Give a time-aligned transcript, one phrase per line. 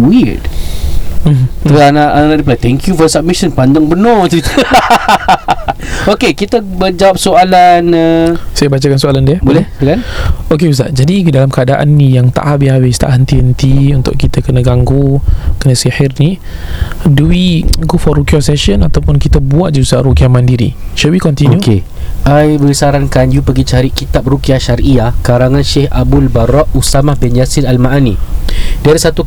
[0.00, 0.42] weird.
[1.20, 1.44] Mhm.
[1.68, 3.52] Tu anak anak reply Thank you for submission.
[3.52, 4.56] Pandang benar cerita.
[6.08, 9.36] Okay kita menjawab soalan uh, Saya bacakan soalan dia.
[9.44, 9.68] Boleh?
[9.76, 10.00] Kan
[10.48, 10.92] Okey Ustaz.
[10.96, 15.20] Jadi dalam keadaan ni Yang tak habis-habis Tak henti-henti Untuk kita kena ganggu
[15.60, 16.40] Kena sihir ni
[17.04, 20.72] Do we go for rukyah session Ataupun kita buat je Ustaz Rukyah mandiri?
[20.96, 21.60] Shall we continue?
[21.60, 21.84] Okay
[22.20, 27.64] I bersarankan you pergi cari kitab Rukyah Syariah Karangan Syekh Abdul Barak Usamah bin Yasir
[27.64, 28.20] Al-Ma'ani.
[28.84, 29.24] Ada satu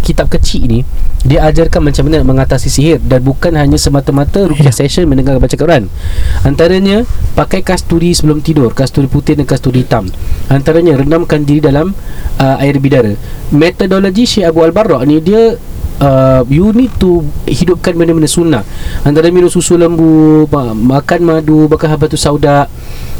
[0.00, 0.80] kitab kecil ni
[1.20, 5.52] Dia ajarkan macam mana nak mengatasi sihir Dan bukan hanya semata-mata Rukyah session mendengar baca
[5.52, 5.92] Quran.
[6.40, 7.04] Antaranya
[7.36, 10.08] Pakai kasturi sebelum tidur Kasturi putih dan kasturi hitam.
[10.48, 11.92] Antaranya rendamkan diri dalam
[12.40, 13.12] uh, air bidara.
[13.52, 15.60] Metodologi Syekh Abu Al-Barak ni dia
[16.00, 18.64] uh, you need to hidupkan benda-benda sunnah.
[19.04, 22.66] Antara minum susu lembu ma- makan madu bakar habatus sauda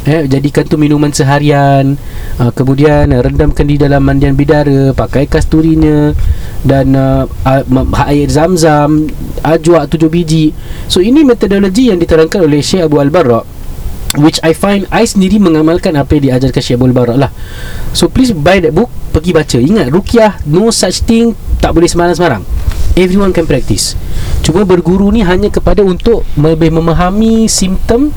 [0.03, 1.95] eh, jadikan tu minuman seharian.
[2.41, 6.11] Uh, kemudian uh, rendamkan di dalam mandian bidara pakai kasturinya
[6.65, 7.25] dan uh,
[8.09, 9.07] air zam-zam
[9.45, 10.51] ajwa tujuh biji.
[10.89, 13.61] So ini metodologi yang diterangkan oleh Syekh Abu Al-Barak
[14.19, 17.31] Which I find I sendiri mengamalkan apa yang diajarkan Syekh Abdul Barak lah.
[17.95, 19.55] So please buy that book Pergi baca.
[19.55, 21.31] Ingat Rukiah No such thing
[21.63, 22.60] Tak boleh sembarang-sembarang
[22.99, 23.95] Everyone can practice
[24.43, 28.11] Cuma berguru ni hanya kepada untuk Lebih memahami simptom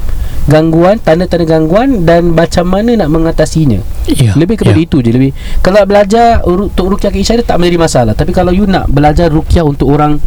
[0.50, 3.78] Gangguan Tanda-tanda gangguan Dan macam mana nak mengatasinya
[4.10, 4.84] Ya Lebih kepada ya.
[4.84, 5.30] itu je lebih
[5.62, 9.62] Kalau belajar Untuk rukiah ke isyarat Tak menjadi masalah Tapi kalau you nak belajar rukiah
[9.62, 10.18] Untuk orang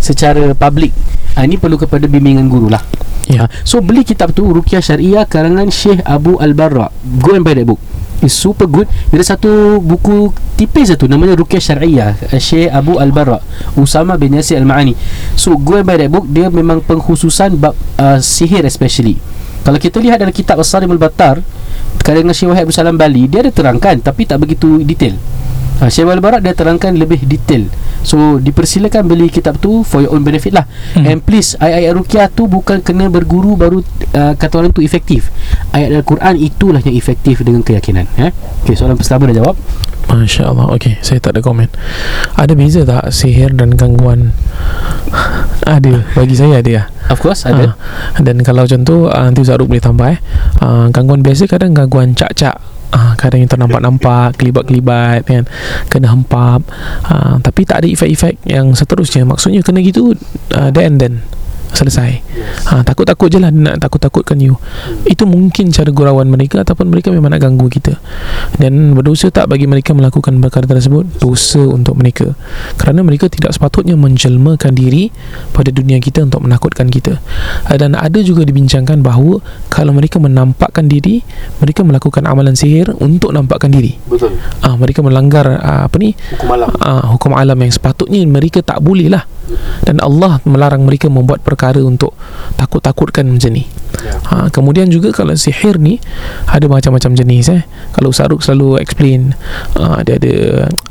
[0.00, 0.90] Secara public
[1.36, 2.82] ha, Ini perlu kepada bimbingan guru lah
[3.30, 6.90] Ya So beli kitab tu Rukiah Syariah karangan Syekh Abu Al-Barra.
[7.22, 7.78] Go and buy that book.
[8.20, 8.84] It's super good.
[9.08, 10.28] Dia ada satu buku
[10.60, 13.40] tipis satu namanya Rukiah Syariah Syekh Abu Al-Barra.
[13.80, 14.92] Usama bin Yasir Al-Ma'ani.
[15.36, 16.28] So go and buy that book.
[16.28, 19.16] Dia memang pengkhususan bab uh, sihir especially.
[19.64, 21.40] Kalau kita lihat dalam kitab As-Sarim Al-Battar
[22.00, 25.16] karangan Syekh Wahid Abdul Salam Bali, dia ada terangkan tapi tak begitu detail.
[25.80, 27.72] Ha, Syekh Wal Barat dia terangkan lebih detail.
[28.04, 30.64] So dipersilakan beli kitab tu For your own benefit lah.
[30.96, 31.04] Hmm.
[31.04, 33.84] And please Ayat-ayat Rukiah tu Bukan kena berguru Baru
[34.16, 35.28] uh, kata orang tu efektif.
[35.72, 38.32] Ayat Al-Quran Itulah yang efektif Dengan keyakinan eh?
[38.64, 39.56] Okay soalan pertama dah jawab.
[40.08, 41.68] Masya Allah Okay saya tak ada komen.
[42.36, 44.32] Ada beza tak Sihir dan gangguan?
[45.64, 46.08] Ada.
[46.16, 47.76] Bagi saya ada lah Of course ada.
[48.16, 50.18] Ah, Dan kalau contoh uh, Nanti Ustaz Ruk boleh tambah eh.
[50.60, 55.44] Uh, Gangguan biasa kadang gangguan cak-cak uh, Kadang yang ternampak-nampak Kelibat-kelibat kan?
[55.90, 56.62] Kena hempap.
[57.06, 59.26] Uh, Tapi tak ada efek-efek yang seterusnya.
[59.26, 60.14] Maksudnya kena gitu
[60.54, 61.22] uh, Then then
[61.70, 62.10] Selesai.
[62.66, 64.58] Ha, Takut-takut je lah Nak takut-takutkan you.
[65.06, 67.96] Itu mungkin cara gurauan mereka Ataupun mereka memang nak ganggu kita.
[68.58, 71.06] Dan berdosa tak bagi mereka melakukan perkara tersebut?
[71.22, 72.34] Dosa untuk mereka.
[72.74, 75.14] Kerana mereka tidak sepatutnya menjelmakan diri
[75.54, 77.22] Pada dunia kita untuk menakutkan kita.
[77.78, 79.38] Dan ada juga dibincangkan bahawa
[79.70, 81.22] Kalau mereka menampakkan diri
[81.62, 83.94] Mereka melakukan amalan sihir Untuk nampakkan diri.
[84.10, 84.34] Betul.
[84.60, 86.12] Ah, Mereka melanggar ah, Apa ni?
[86.34, 89.24] Hukum malam uh, hukum alam yang sepatutnya mereka tak boleh lah
[89.84, 92.14] dan Allah melarang mereka membuat perkara untuk
[92.56, 93.64] takut-takutkan macam ni.
[94.00, 96.00] Ha, kemudian juga kalau sihir ni
[96.48, 97.62] ada macam-macam jenis eh.
[97.92, 99.36] Kalau Ustaz Ruk selalu explain
[99.76, 100.34] uh, dia ada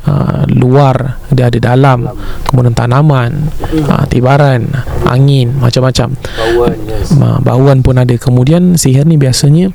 [0.05, 2.05] uh, luar dia ada dalam
[2.45, 3.49] kemudian tanaman
[3.89, 4.69] uh, tibaran
[5.09, 6.13] angin macam-macam.
[6.19, 7.15] Bauan yes.
[7.17, 8.13] Uh, bauan pun ada.
[8.19, 9.73] Kemudian sihir ni biasanya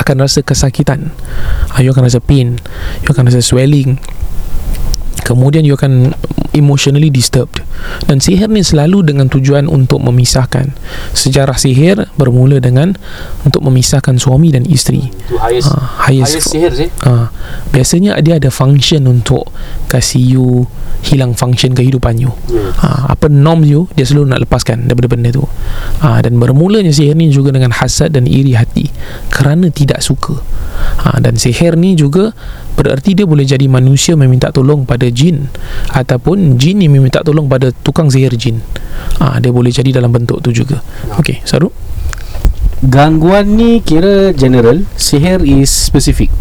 [0.00, 1.12] akan rasa kesakitan.
[1.74, 2.56] Uh, you akan rasa pain
[3.02, 3.98] you akan rasa swelling
[5.32, 6.12] kemudian you akan
[6.52, 7.64] emotionally disturbed.
[8.06, 10.76] Dan sihir ni selalu dengan tujuan untuk memisahkan.
[11.16, 12.94] Sejarah sihir bermula dengan
[13.42, 15.08] untuk memisahkan suami dan isteri.
[15.08, 16.88] Itu highest uh, highest, sihir sih.
[17.08, 17.32] uh,
[17.72, 19.48] biasanya dia ada function untuk
[19.88, 20.48] kasih you
[21.02, 22.30] hilang function kehidupan you.
[22.46, 22.78] Yes.
[22.78, 25.44] ha, apa norm you dia selalu nak lepaskan daripada benda tu.
[26.04, 28.92] Ha, dan bermulanya sihir ni juga dengan hasad dan iri hati
[29.32, 30.38] kerana tidak suka.
[31.02, 32.30] Ha, dan sihir ni juga
[32.72, 35.48] bererti dia boleh jadi manusia meminta tolong pada jin
[35.92, 38.60] ataupun jin yang meminta tolong pada tukang sihir jin.
[39.20, 40.80] Ha, dia boleh jadi dalam bentuk tu juga.
[41.20, 41.70] Okey, Saru?
[42.82, 46.34] Gangguan ni kira general Sihir is specific.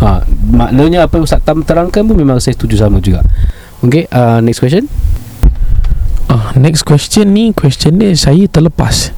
[0.00, 0.24] Ha,
[0.56, 3.20] Maknanya apa yang Ustaz Tam terangkan pun Memang saya setuju sama juga.
[3.84, 4.88] Okay uh, Next question
[6.26, 9.14] Ah, next question ni question dia saya terlepas.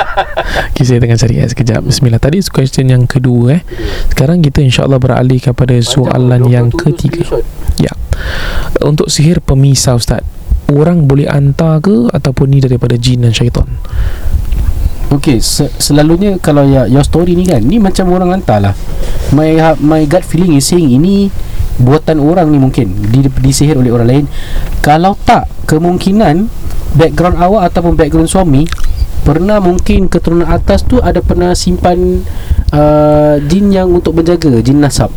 [0.74, 1.86] okay, saya tengah cari eh, sekejap.
[1.86, 2.18] Bismillah.
[2.18, 3.62] Tadi question yang kedua eh.
[4.10, 7.22] Sekarang kita insya-Allah beralih kepada soalan yang ketiga.
[7.78, 7.94] Ya.
[8.82, 10.26] Untuk sihir pemisah ustaz.
[10.70, 13.66] Orang boleh hantar ke ataupun ni daripada jin dan syaitan?
[15.10, 18.74] Okay se- Selalunya Kalau ya, your story ni kan Ni macam orang hantar lah
[19.34, 21.26] My, ha- my gut feeling is saying Ini
[21.80, 24.24] Buatan orang ni mungkin di, Disihir oleh orang lain.
[24.84, 26.50] Kalau tak Kemungkinan
[26.96, 28.66] Background awak Ataupun background suami
[29.22, 32.24] Pernah mungkin Keturunan atas tu Ada pernah simpan
[32.74, 35.12] uh, Jin yang untuk menjaga Jin nasab.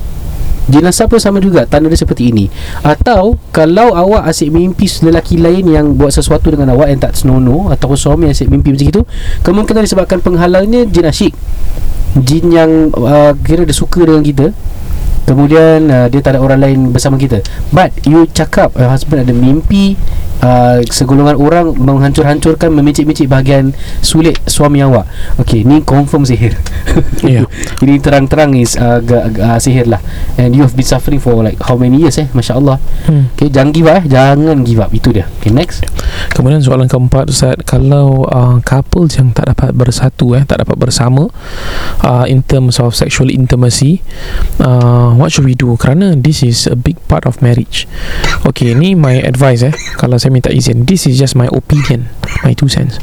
[0.64, 2.48] Jenazah pun sama juga Tanda dia seperti ini.
[2.86, 7.68] Atau Kalau awak asyik mimpi Lelaki lain yang Buat sesuatu dengan awak Yang tak senonoh
[7.74, 9.02] Atau suami asyik mimpi macam itu
[9.44, 11.34] Kemungkinan disebabkan penghalangnya Jin asyik.
[12.24, 14.56] Jin yang uh, Kira dia suka dengan kita
[15.24, 17.40] Kemudian uh, Dia tak ada orang lain Bersama kita.
[17.72, 19.96] But You cakap uh, Husband ada mimpi
[20.44, 23.72] uh, Segolongan orang Menghancur-hancurkan Memicik-micik bahagian
[24.04, 25.08] Sulit suami awak.
[25.40, 26.54] Okay Ni confirm sihir.
[27.24, 27.48] Ya.
[27.80, 30.04] Ini terang-terang is uh, ga, ga, uh, sihir lah.
[30.36, 32.28] And you have been suffering for like How many years eh?
[32.36, 32.76] Masya Allah
[33.08, 33.32] Hmm.
[33.36, 34.04] Okay jangan give up eh?
[34.12, 34.92] Jangan give up.
[34.92, 35.28] Itu dia.
[35.40, 35.88] Okay next.
[36.36, 37.56] Kemudian soalan keempat Ustaz.
[37.64, 41.30] Kalau uh, couple yang tak dapat bersatu eh Tak dapat bersama
[42.04, 44.04] uh, In terms of sexual intimacy
[44.60, 45.76] uh, What should we do?
[45.80, 47.86] Kerana this is a big part of marriage.
[48.44, 49.74] Okay ni my advice eh.
[49.98, 50.90] Kalau saya minta izin.
[50.90, 52.10] This is just my opinion
[52.42, 52.98] My two cents.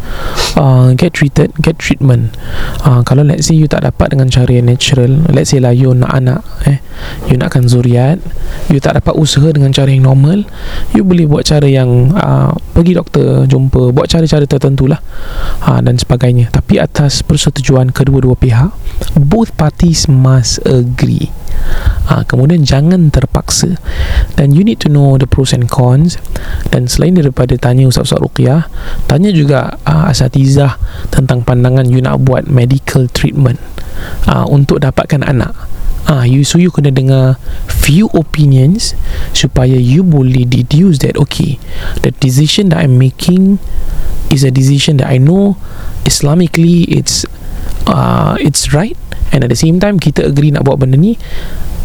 [0.59, 2.35] Uh, Get treated Get treatment.
[2.83, 5.95] Uh, Kalau let's say you tak dapat dengan cara yang natural Let's say lah you
[5.95, 6.83] nak anak eh
[7.31, 8.19] You nakkan zuriat
[8.67, 10.45] You tak dapat usaha dengan cara yang normal
[10.93, 14.99] You boleh buat cara yang uh, Pergi doktor Jumpa Buat cara-cara tertentu lah
[15.65, 16.51] uh, Dan sebagainya.
[16.51, 21.33] Tapi atas persetujuan Kedua-dua pihak Both parties must agree.
[22.09, 23.77] Uh, Kemudian jangan terpaksa.
[24.37, 26.17] Dan you need to know The pros and cons.
[26.69, 28.71] Dan selain daripada Tanya Ustaz-Ustaz Ruqyah
[29.11, 30.79] Tanya juga uh, Asatizah
[31.11, 33.59] Tentang pandangan You nak buat medical treatment
[34.31, 35.71] uh, Untuk dapatkan anak.
[36.11, 37.37] Ah, you so you kena dengar
[37.69, 38.99] few opinions
[39.37, 41.61] supaya you boleh deduce that okay,
[42.01, 43.61] the decision that I'm making
[44.33, 45.61] is a decision that I know
[46.09, 47.29] Islamically it's
[47.87, 48.97] uh, it's right.
[49.31, 51.15] And at the same time kita agree nak buat benda ni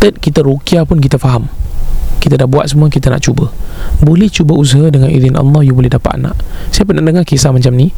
[0.02, 1.48] third kita rukyah pun kita faham.
[2.20, 3.54] Kita dah buat semua kita nak cuba.
[4.02, 6.34] Boleh cuba usaha dengan izin Allah you boleh dapat anak.
[6.74, 7.94] Saya pernah dengar kisah macam ni?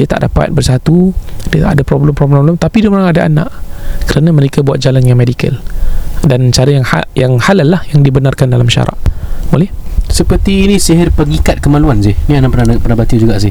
[0.00, 1.12] Dia tak dapat bersatu
[1.52, 3.50] dia ada problem-problem tapi dia orang ada anak.
[4.08, 5.60] Kerana mereka buat jalan yang medical.
[6.24, 8.96] Dan cara yang ha- yang halal lah yang dibenarkan dalam syarak.
[9.52, 13.50] Boleh Seperti ini sihir pengikat kemaluan sih Ni anak pernah, pernah baca juga sih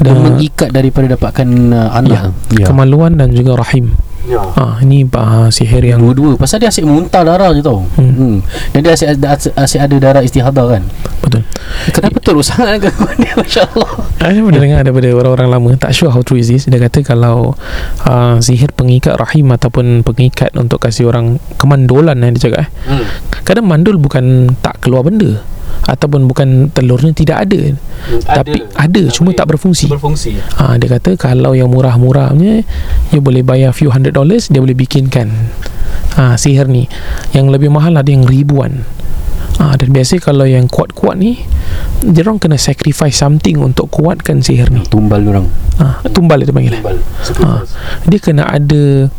[0.00, 2.64] Dan Dan- mengikat daripada dapatkan uh, anak ya.
[2.64, 3.92] kemaluan dan juga rahim.
[4.22, 4.38] Ya.
[4.38, 6.38] ah ini uh, sihir yang Dua-dua.
[6.38, 7.82] Pasal dia asyik muntah darah je tau.
[7.98, 8.14] Hmm.
[8.14, 8.36] hmm.
[8.70, 10.82] Dan dia asyik, asyik, asyik ada darah istihadah kan.
[11.20, 11.42] Betul.
[11.90, 15.70] Kenapa terus sangat gangguan dia Masya Allah Saya pernah dengar daripada orang-orang lama.
[15.74, 16.70] Tak sure how true is this.
[16.70, 17.58] Dia kata kalau
[18.06, 22.68] uh, Sihir pengikat rahim Ataupun pengikat Untuk kasih orang Kemandolan yang dia cakap eh.
[22.90, 23.04] Hmm.
[23.42, 25.42] Kadang mandul bukan Tak keluar benda
[25.82, 27.74] Ataupun bukan telurnya tidak ada.
[28.22, 29.90] Tapi ada Cuma tak berfungsi.
[29.90, 30.38] Berfungsi.
[30.58, 32.62] Ha, Dia kata kalau yang murah-murahnya
[33.10, 35.30] You boleh bayar few hundred dollars Dia boleh bikinkan.
[36.14, 36.86] Ha, Sihir ni.
[37.34, 38.86] Yang lebih mahal ada yang ribuan.
[39.58, 41.42] Ha, Dan biasa kalau yang kuat-kuat ni
[42.02, 44.86] Dia orang kena sacrifice something Untuk kuatkan sihir ni.
[44.86, 45.46] Tumbal orang.
[45.82, 46.78] Ha, Tumbal dia panggil?
[46.78, 46.98] Tumbal.
[47.42, 47.66] Ha,
[48.06, 49.10] Dia kena ada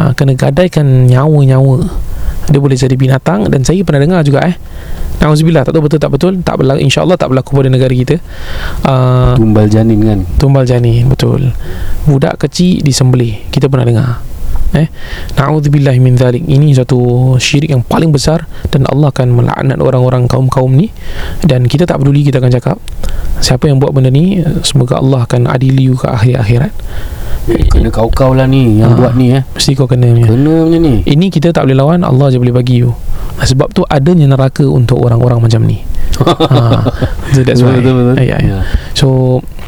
[0.00, 2.08] ha, Kena gadaikan nyawa-nyawa
[2.46, 4.56] Dia boleh jadi binatang Dan saya pernah dengar juga eh.
[5.18, 6.32] Nauzubillah Tak tahu betul tak betul.
[6.44, 8.16] Tak berlaku InsyaAllah tak berlaku pada negara kita.
[8.84, 10.18] Uh, Tumbal janin kan?
[10.38, 11.50] Tumbal janin Betul.
[12.06, 14.10] Budak kecil disembelih Kita pernah dengar.
[14.74, 14.90] Eh
[15.38, 20.74] Na'udzubillah min dhalik Ini satu syirik yang paling besar Dan Allah akan melaknat orang-orang kaum-kaum
[20.74, 20.92] ni.
[21.42, 22.76] Dan kita tak peduli Kita akan cakap.
[23.40, 26.72] Siapa yang buat benda ni Semoga Allah akan adili you ke akhir akhirat
[27.46, 28.98] Kena kau-kau lah ni Yang Ah.
[28.98, 32.02] buat ni eh Mesti kau kena punya Kena macam ni Ini kita tak boleh lawan
[32.02, 32.90] Allah je boleh bagi you
[33.38, 35.78] Sebab tu adanya neraka Untuk orang-orang macam ni
[36.18, 36.90] ha,
[37.34, 38.14] So that's why Betul, betul, betul.
[38.18, 38.38] Ya, ya.
[38.42, 38.58] Ya.
[38.92, 39.06] So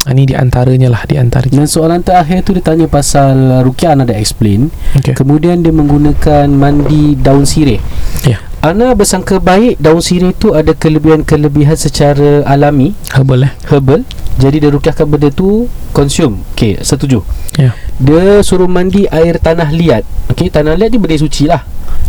[0.05, 4.03] Ini di antaranya lah Di antara Dan soalan terakhir tu dia tanya pasal Rukia Ana
[4.03, 5.15] dah explain okay.
[5.15, 7.79] Kemudian dia menggunakan mandi daun sirih
[8.27, 8.43] Ya.
[8.59, 14.03] Ana bersangka baik daun sirih tu ada kelebihan-kelebihan secara alami Herbal eh Herbal
[14.39, 17.19] Jadi dia rukiahkan benda tu Consume Okay setuju
[17.53, 21.59] Ya Dia suruh mandi air tanah liat Okay tanah liat ni benda suci lah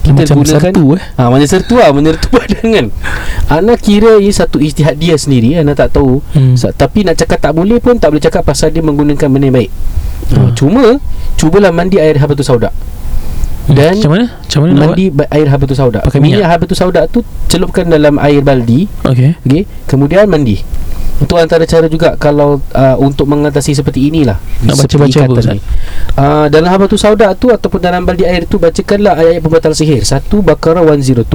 [0.00, 2.86] Kita Macam gunakan sertu eh Ha, macam sertu lah Menyertu badan kan
[3.48, 6.54] Ana kira ini satu ijtihad dia sendiri Ana tak tahu hmm.
[6.54, 9.58] Sa- Tapi nak cakap tak boleh pun Tak boleh cakap pasal dia menggunakan benda yang
[9.58, 9.72] baik
[10.22, 10.36] Hmm.
[10.38, 10.52] ha.
[10.52, 10.84] Cuma
[11.34, 12.70] Cubalah mandi air habatus sauda
[13.66, 14.24] Dan Macam mana?
[14.36, 16.46] Macam mana nak Mandi ba- air habatus sauda Pakai minyak?
[16.46, 19.10] habatus sauda tu Celupkan dalam air baldi buat?
[19.10, 19.62] Okay okay?
[19.84, 20.62] Kemudian mandi
[21.20, 25.60] Itu antara cara juga Kalau uh, Untuk mengatasi seperti inilah Nak baca-baca apa, Ustaz?
[26.16, 30.00] uh, Dalam habatus sauda tu Ataupun dalam baldi air tu Bacakanlah ayat-ayat pembatal sihir.
[30.02, 31.28] Satu Baqarah 102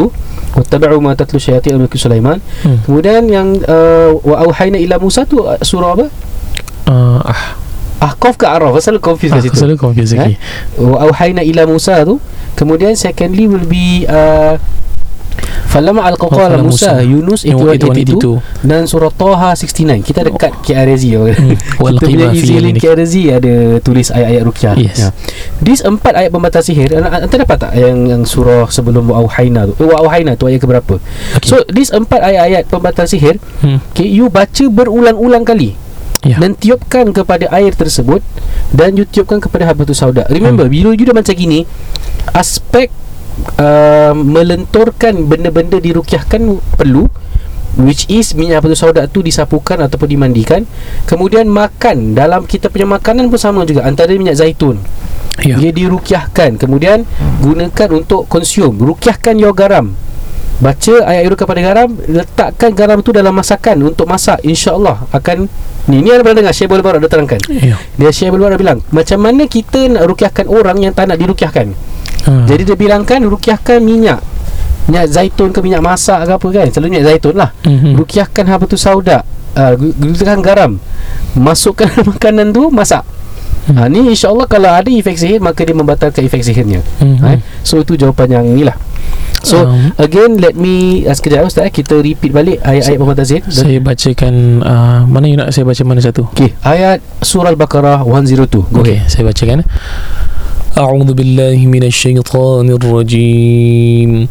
[0.58, 2.40] Wattaba'u ma tatlu syayatin al Sulaiman.
[2.64, 2.80] Hmm.
[2.82, 6.06] Kemudian yang uh, Wa auhayna ila Musa tu uh, Surah apa?
[6.90, 7.58] uh, Ah.
[8.12, 8.76] Ahqaf ke Araf?
[8.80, 9.58] Selalu confuse kat Aku situ.
[9.62, 10.36] selalu confuse lagi
[10.76, 12.18] Wa auhayna ila Musa tu.
[12.56, 14.56] Kemudian secondly will be uh,
[15.70, 17.04] Falama al-Qawqala Qawqala Musa.
[17.04, 20.08] Yunus Yang 8182 dan surah Toha 69.
[20.08, 21.04] Kita dekat KRZ.
[21.84, 22.80] Wal Kita bila easy link.
[22.80, 24.74] KRZ ada tulis ayat-ayat rukyah.
[24.80, 24.98] Yes.
[24.98, 25.10] Ya.
[25.60, 26.96] These empat ayat pembatal sihir.
[26.96, 29.74] Anda dapat tak yang yang surah sebelum Wa'auhaina tu?
[29.84, 30.96] Eh, Wa'auhaina tu ayat ke berapa?
[31.40, 31.48] Okay.
[31.48, 33.84] So, these empat ayat-ayat pembatal sihir, hmm.
[33.92, 35.76] okay, you baca berulang-ulang kali.
[36.26, 36.42] Ya.
[36.42, 38.26] dan tiupkan kepada air tersebut
[38.74, 40.26] dan you tiupkan kepada habatus sauda.
[40.34, 40.74] Remember, hmm.
[40.74, 41.70] bila you dah macam gini,
[42.34, 42.90] aspek
[43.60, 47.08] uh, melenturkan benda-benda dirukyahkan perlu
[47.76, 50.64] which is minyak habatus sauda tu disapukan ataupun dimandikan.
[51.08, 52.16] Kemudian makan.
[52.16, 53.84] Dalam kita punya makanan pun sama juga.
[53.84, 54.80] Antara minyak zaitun.
[55.44, 55.60] Ya.
[55.60, 56.56] Dia dirukyahkan.
[56.56, 57.04] Kemudian
[57.44, 58.80] gunakan untuk consume.
[58.80, 59.92] Rukyahkan your garam.
[60.56, 61.90] Baca ayat rukyah pada garam.
[62.08, 64.40] Letakkan garam tu dalam masakan Untuk masak.
[64.48, 65.52] InsyaAllah akan
[65.86, 66.56] Ni, ni ada pernah dengar?
[66.56, 67.38] Syekh Boleh Barat ada terangkan?
[67.46, 67.78] Ya.
[68.00, 71.68] Dia Syekh Boleh Barat bilang Macam mana kita nak rukyahkan orang Yang tak nak dirukyahkan
[72.24, 72.48] Ha.
[72.48, 74.24] Jadi dia bilangkan Rukyahkan minyak.
[74.86, 76.66] Minyak zaitun ke minyak masak ke apa kan.
[76.70, 77.50] Selalu minyak zaitun lah.
[77.64, 78.00] Mhm.
[78.00, 79.22] Rukyahkan habatus sauda
[79.54, 80.72] uh, Gunakan garam.
[81.36, 83.04] Masukkan makanan tu Masak.
[83.66, 83.82] Hmm.
[83.82, 86.86] Ha, ni insyaAllah kalau ada efek sihir Maka dia membatalkan efek sihirnya.
[87.02, 87.18] Mhm.
[87.18, 88.78] ha, So itu jawapan yang ni lah
[89.42, 93.42] So Um, again let me uh, Sekejap Ustaz eh, Kita repeat balik ayat-ayat pembatal sihir
[93.46, 96.30] Saya bacakan uh, Mana you nak saya baca mana satu?
[96.30, 99.10] Okay Ayat surah Al-Baqarah 102 Go Okey, ahead.
[99.10, 99.66] saya bacakan.
[100.78, 104.28] أعوذ بالله من الشيطان الرجيم.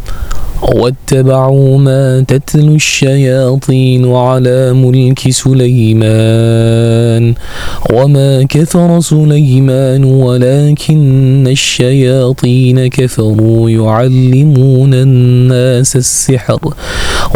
[0.62, 7.34] واتبعوا ما تتلو الشياطين على ملك سليمان.
[7.92, 16.60] وما كفر سليمان ولكن الشياطين كفروا يعلمون الناس السحر.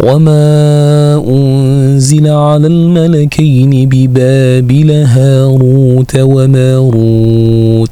[0.05, 7.91] وما أنزل على الملكين ببابل هاروت وماروت.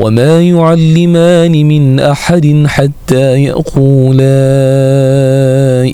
[0.00, 4.22] وما يعلمان من أحد حتى يقولا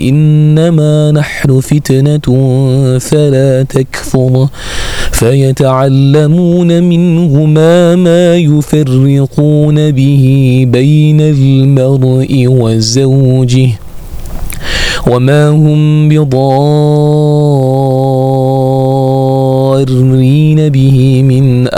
[0.01, 2.27] إنما نحن فتنة
[2.99, 4.49] فلا تكفر
[5.13, 13.71] فيتعلمون منهما ما يفرقون به بين المرء وزوجه
[15.07, 17.78] وما هم بضارين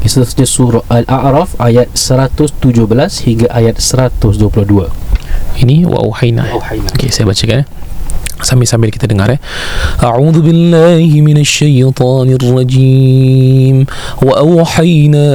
[0.00, 2.60] Seterusnya surah Al-A'raf Ayat 117
[3.26, 4.90] Hingga ayat 122
[5.60, 6.88] Ini wa'uhayna Wa'uhayna.
[6.96, 7.66] Okey saya bacakan eh.
[8.40, 9.40] Sambil-sambil kita dengar eh.
[10.00, 13.84] A'udzu billahi minasyaitonir rajim.
[14.24, 15.28] Wa awhayna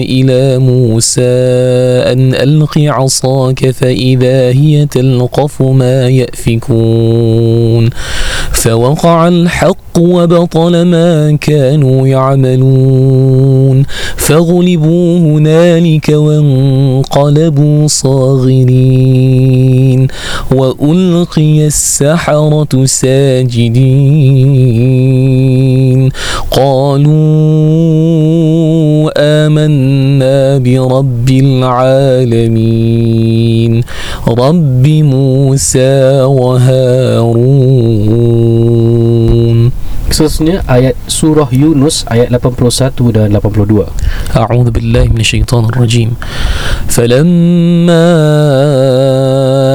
[0.00, 7.92] ila Musa an alqi 'asaka fa idha hiya talqafu ma yafikun.
[8.56, 13.82] فوقع الحق وبطل ما كانوا يعملون
[14.16, 19.26] فغلبوا هنالك وانقلبوا صاغرين
[20.52, 22.84] وألقي السحرة
[24.46, 26.08] ساجدين
[26.50, 27.16] قالوا
[29.18, 32.76] آمنا برب العالمين
[34.28, 38.06] رب موسى وهارون
[40.16, 43.84] khususnya ayat surah Yunus ayat 81 dan 82.
[44.32, 46.16] A'udzu billahi minasyaitonir rajim.
[46.88, 48.08] Falamma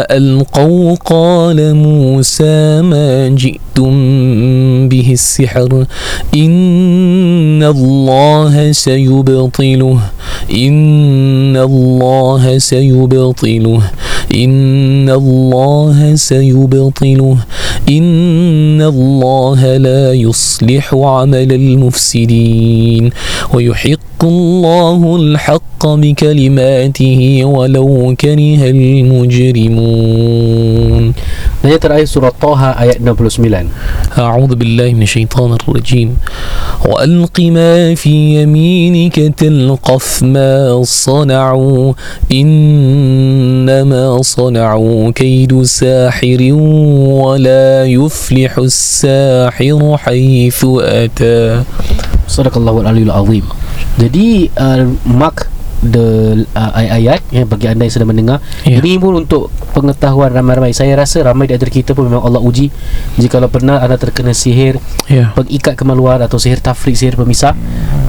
[0.10, 5.86] alqaw qala Musa ma ji'tum bihi as-sihr
[6.34, 10.02] inna Allah sayubtiluh
[10.50, 13.86] inna Allah sayubtiluh
[14.34, 17.38] إن الله سيبطله
[17.90, 20.31] إن الله لا يصلح
[20.96, 23.10] عمل المفسدين
[23.54, 29.94] ويحق يحق الله الحق بكلماته ولو كره المجرمون.
[31.66, 33.70] نيتر أي سورة طه آية 69
[34.18, 36.18] أعوذ بالله من الشيطان الرجيم.
[36.86, 41.94] وألق ما في يمينك تلقف ما صنعوا.
[42.32, 46.54] إنما صنعوا كيد ساحر
[47.25, 51.63] ولا يفلح الساحر حيث أتى.
[52.28, 53.44] صدق الله العلي العظيم
[54.00, 58.38] Jadi uh, Mark the uh, ayat-ayat ya, bagi anda yang sedang mendengar.
[58.64, 58.78] Ya.
[58.78, 60.78] Ini pun untuk pengetahuan ramai-ramai.
[60.78, 62.70] Saya rasa ramai di antara kita pun memang Allah uji.
[63.18, 64.78] Jika pernah anda terkena sihir
[65.10, 67.58] Ya pengikat kemaluan atau sihir tafrik, sihir pemisah,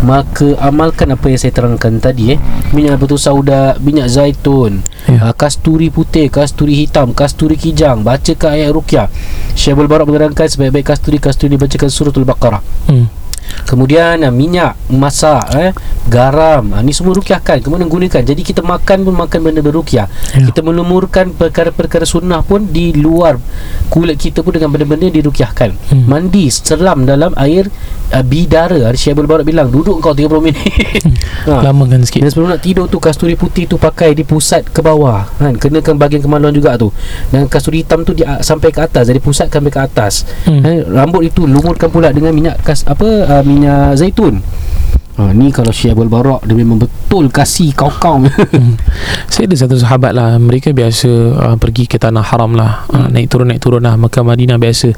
[0.05, 2.39] maka amalkan apa yang saya terangkan tadi eh.
[2.77, 5.33] Minyak batu sauda, minyak zaitun, Ya.
[5.33, 9.09] uh, kasturi putih, kasturi hitam, kasturi kijang, bacakan ayat ruqyah.
[9.57, 12.61] Syabul Barak menerangkan sebaik-baik kasturi kasturi dibacakan suratul Baqarah.
[12.93, 13.22] hmm.
[13.66, 15.70] Kemudian uh, minyak masak eh
[16.08, 18.22] garam uh, ni semua rukyahkan kemudian gunakan.
[18.22, 20.06] Jadi kita makan pun makan benda berukyah.
[20.34, 20.46] Ya.
[20.50, 23.38] Kita melumurkan perkara-perkara sunnah pun di luar
[23.88, 25.70] kulit kita pun dengan benda-benda dirukyahkan.
[25.92, 26.04] Hmm.
[26.08, 27.70] Mandi selam dalam air
[28.11, 28.88] uh, bidara.
[28.88, 30.62] Ada Syekh Barak bilang duduk kau 30 minit.
[31.49, 31.62] ha.
[31.62, 34.80] Lama kan sikit Dan sebelum nak tidur tu kasturi putih tu pakai di pusat ke
[34.84, 36.94] bawah kan kenakan bahagian kemaluan juga tu
[37.30, 40.64] dan kasturi hitam tu di, sampai ke atas dari pusat sampai ke atas Hmm.
[40.64, 44.45] eh, rambut itu lumurkan pula dengan minyak kas apa uh, minyak zaitun.
[45.12, 48.25] Ha, ni kalau Syekh Abdul Barak dia memang betul kasih kau-kau.
[48.25, 48.81] Hmm.
[49.33, 52.89] Saya ada satu sahabat lah Mereka biasa uh, pergi ke tanah haram lah.
[52.89, 54.89] Uh, Naik turun naik turun lah Mekah Madinah biasa.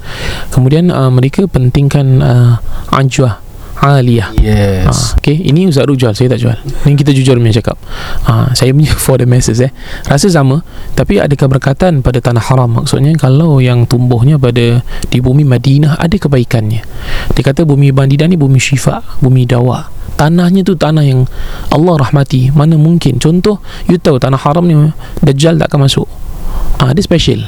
[0.55, 2.55] Kemudian uh, mereka pentingkan uh,
[2.95, 3.43] Ajwah
[3.83, 4.31] Aliyah.
[4.39, 4.87] Yes.
[4.87, 6.57] Ha, okay, ini Ustaz Ruk jual Saya tak jual.
[6.87, 7.77] Ini kita jujur punya cakap.
[8.31, 9.75] Ha, Saya punya for the masses eh.
[10.07, 10.63] Rasa sama
[10.95, 12.71] Tapi ada keberkatan pada tanah haram.
[12.83, 16.81] Maksudnya Kalau yang tumbuhnya pada Di bumi Madinah Ada kebaikannya.
[17.35, 19.91] Dia kata bumi Madinah ni Bumi syifa Bumi dawa.
[20.15, 21.27] Tanahnya tu tanah yang
[21.75, 22.55] Allah rahmati.
[22.55, 23.19] Mana mungkin.
[23.19, 23.59] Contoh
[23.91, 24.75] You tahu tanah haram ni
[25.21, 26.07] Dajjal tak akan masuk
[26.83, 27.47] Ah, dia special.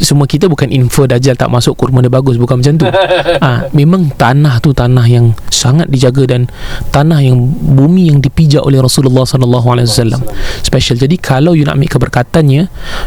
[0.00, 2.86] Semua kita bukan info Dajjal tak masuk kurma dia bagus bukan macam tu.
[3.44, 6.48] Ah, memang tanah tu tanah yang sangat dijaga dan
[6.88, 7.36] tanah yang
[7.76, 10.22] bumi yang dipijak oleh Rasulullah sallallahu alaihi wasallam.
[10.64, 10.96] Special.
[10.96, 12.62] Jadi kalau you nak ambil keberkatannya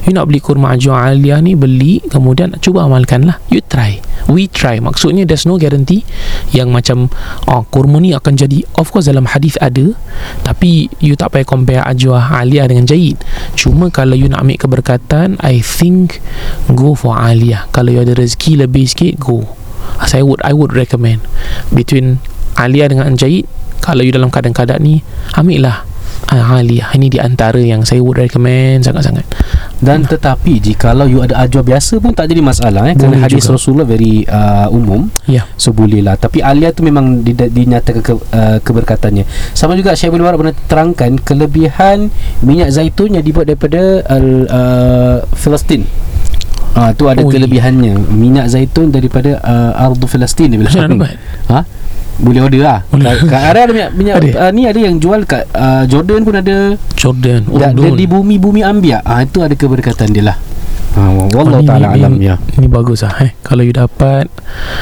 [0.06, 3.98] you nak beli kurma ajwa aliyah ni beli kemudian cuba amalkan lah you try.
[4.29, 4.77] We try.
[4.77, 6.06] Maksudnya there's no guarantee
[6.53, 7.10] yang macam
[7.50, 8.62] oh, kurma ni akan jadi.
[8.77, 9.94] Of course dalam hadis ada
[10.46, 13.20] tapi you tak payah compare ajwa aliyah dengan jahid
[13.53, 16.24] cuma kalau you nak ambil keberkatan I think
[16.72, 17.67] go for aliyah.
[17.75, 19.43] Kalau you ada rezeki lebih sikit go.
[20.07, 21.27] Saya would I would recommend
[21.75, 22.24] between
[22.55, 23.50] aliyah dengan jahid
[23.84, 25.03] kalau you dalam keadaan-keadaan ni
[25.36, 25.77] ambil lah.
[25.84, 25.97] ah,
[26.27, 29.24] aliyah ini di antara yang saya would recommend sangat-sangat.
[29.77, 32.96] Dan tetapi jikalau you ada ajwa biasa pun tak jadi masalah eh.
[32.98, 33.55] Kerana Boleh hadis juga.
[33.55, 35.46] Rasulullah very uh, umum ya.
[35.53, 39.24] So boleh lah Tapi alia tu memang di, dinyatakan ke, uh, keberkatannya.
[39.53, 42.09] Sama juga Syekh bin Barak pernah terangkan Kelebihan
[42.42, 45.85] minyak zaitun yang dibuat daripada al, uh, Palestin
[46.77, 47.98] Ah tu ada Oh, kelebihannya.
[48.13, 51.01] Minyak zaitun daripada uh, ardu Palestin dia bilang.
[51.50, 51.65] Ha?
[52.18, 52.80] Boleh order lah.
[52.88, 53.06] Boleh.
[53.08, 54.30] Kat, kat, ada ada minyak, minyak Ada?
[54.40, 56.74] Uh, ni ada yang jual kat uh, Jordan pun ada.
[56.94, 57.94] Jordan Oh, dia, dia Urdun.
[57.94, 59.01] di bumi-bumi ambiak.
[59.01, 60.38] Ah itu ada keberkatan dia lah.
[60.90, 62.42] Ha, wallahu Oh, ni- taala ni- alam ni- ya.
[62.58, 63.38] Ni bagus lah eh.
[63.40, 64.25] Kalau you dapat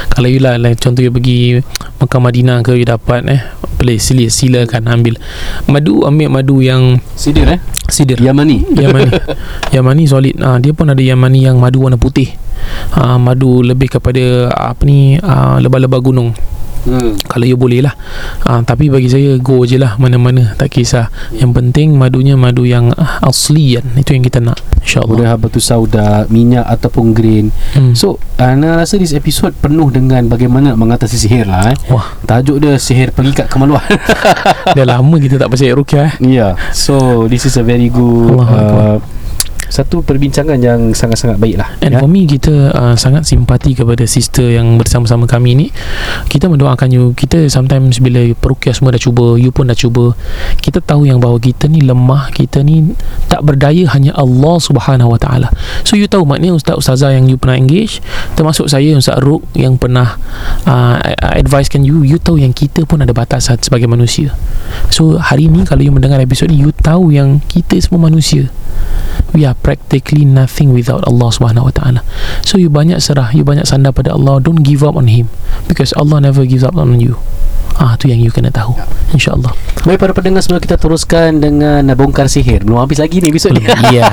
[0.07, 1.59] Kalau you lah like, Contoh you pergi
[1.99, 3.43] Mekah Madinah ke You dapat eh
[3.75, 5.19] Boleh sila, silakan ambil
[5.67, 7.59] Madu Ambil madu yang Sidir eh.
[7.85, 8.63] Sidir Yamani.
[8.79, 9.11] Yamani
[9.69, 12.31] Yamani solid ah, Dia pun ada Yamani yang madu warna putih
[12.93, 16.31] ah, Madu lebih kepada Apa ni ah, Lebah-lebah gunung
[16.85, 17.17] Hmm.
[17.25, 17.97] Kalau you boleh lah
[18.45, 22.93] ah, Tapi bagi saya Go je lah Mana-mana Tak kisah Yang penting madunya Madu yang
[22.93, 27.49] ah, asli kan Itu yang kita nak InsyaAllah Kemudian habatus sauda, minyak ataupun green.
[27.73, 27.97] hmm.
[27.97, 31.77] So, Ana rasa this episode penuh dengan bagaimana nak mengatasi sihir lah eh.
[31.89, 33.81] Wah Tajuk dia sihir pengikat kemaluan.
[34.77, 36.29] Dah lama kita tak percaya Rukia eh Ya.
[36.29, 36.51] yeah.
[36.69, 39.01] So, this is a very good Akbar.
[39.01, 39.14] uh,
[39.67, 41.69] satu perbincangan yang sangat-sangat baik lah.
[41.81, 45.67] And for me kita uh, sangat simpati kepada sister yang bersama-sama kami ni.
[46.29, 47.03] Kita mendoakan you.
[47.17, 50.13] Kita sometimes bila perukiah semua dah cuba, you pun dah cuba.
[50.61, 52.93] Kita tahu yang bahawa kita ni lemah, kita ni
[53.29, 55.49] tak berdaya hanya Allah Subhanahu Wa Taala.
[55.83, 57.99] So you tahu maknanya ustaz ustazah yang you pernah engage,
[58.37, 60.17] termasuk saya Ustaz Ruk yang pernah
[60.65, 64.31] uh, advisekan you, you tahu yang kita pun ada batasan sebagai manusia.
[64.89, 68.47] So hari ni kalau you mendengar episod ni, you tahu yang kita semua manusia
[69.35, 72.01] we are practically nothing without Allah Subhanahu Wa Taala.
[72.41, 74.39] So you banyak serah, you banyak sandar pada Allah.
[74.39, 75.27] Don't give up on Him
[75.67, 77.19] because Allah never gives up on you.
[77.75, 78.71] Ah, tu yang you kena tahu.
[79.11, 79.51] InsyaAllah.
[79.83, 82.63] Baik para pendengar semua kita teruskan dengan bongkar sihir.
[82.63, 83.67] Belum habis lagi ni episod ni.
[83.91, 84.07] Ya.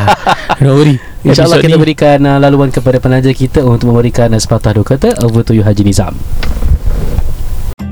[0.59, 0.99] Worry.
[1.27, 5.23] InsyaAllah kita ni- berikan uh, laluan kepada penaja kita untuk memberikan uh, sepatah dua kata
[5.23, 6.19] over to you Haji Nizam.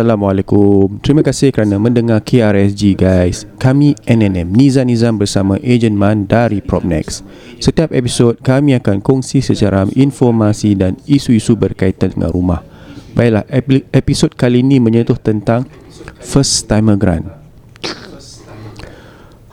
[0.00, 3.44] Terima kasih kerana mendengar KRSG guys.
[3.60, 7.20] Kami NNM Niza Nizam bersama Ejen Man dari Propnex.
[7.60, 12.60] Setiap episod kami akan kongsi secara informasi dan isu-isu berkaitan dengan rumah.
[13.12, 15.66] Baiklah, epi- episod kali ini menyentuh tentang
[16.22, 17.26] first timer grant.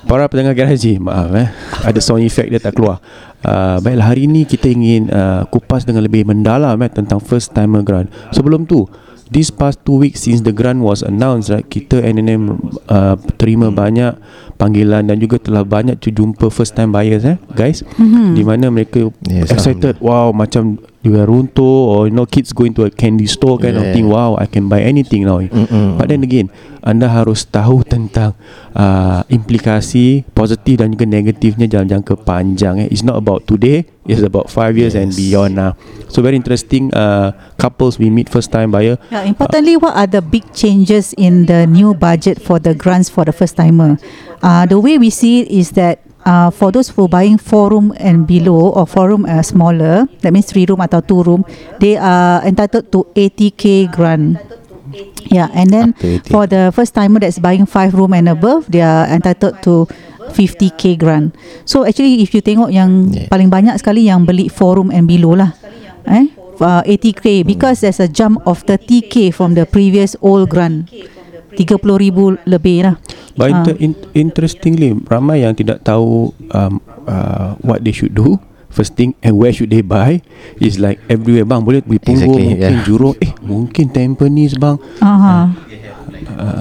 [0.08, 1.52] Para pendengar garasi, maaf eh,
[1.84, 3.04] ada sound effect dia tak keluar.
[3.44, 7.84] Uh, baiklah, hari ini kita ingin uh, kupas dengan lebih mendalam eh, tentang first timer
[7.84, 8.08] grant.
[8.32, 8.88] Sebelum tu,
[9.30, 14.16] this past two weeks since the grant was announced, right, kita NNM uh, terima banyak
[14.58, 17.86] panggilan dan juga telah banyak jumpa first time buyers eh, guys.
[17.98, 18.28] Mm-hmm.
[18.34, 22.76] Di mana mereka Yes, excited, wow, macam you are runtuh or you know kids going
[22.76, 23.96] to a candy store kind of Yeah.
[23.96, 24.12] thing.
[24.12, 25.40] Wow, I can buy anything now.
[25.40, 25.96] Mm-mm.
[25.96, 26.52] But then again,
[26.84, 28.36] anda harus tahu tentang
[28.76, 32.84] uh, implikasi positif dan juga negatifnya dalam jangka panjang.
[32.84, 32.88] Eh.
[32.92, 35.20] It's not about today, it's about five years and Yes.
[35.20, 35.80] beyond now.
[36.12, 39.00] So very interesting uh, couples we meet first time buyer.
[39.12, 43.24] Yeah, importantly, what are the big changes in the new budget for the grants for
[43.24, 43.96] the first timer?
[44.40, 47.96] Uh, the way we see it is that uh, for those who buying four room
[47.98, 51.48] and below or four room uh, smaller, that means three room atau two room,
[51.80, 54.36] they are entitled to 80k grant.
[55.28, 56.32] Yeah, and then Up to 80.
[56.32, 59.88] for the first timer that's buying five room and above, they are entitled to
[60.32, 61.36] 50k grant.
[61.64, 63.28] So actually, if you tengok yang Yeah.
[63.28, 65.52] paling banyak sekali yang beli four room and below lah,
[66.08, 70.88] eh, uh, 80k because there's a jump of 30k from the previous old grant.
[71.58, 72.96] 30,000 lebih lah.
[73.38, 78.38] But inter, in, interestingly, ramai yang tidak tahu um, uh, what they should do.
[78.68, 80.22] First thing and where should they buy
[80.62, 82.86] is like everywhere bang boleh beli Punggol Exactly, mungkin yeah.
[82.86, 85.50] Jurong eh mungkin Tampines bang Aha.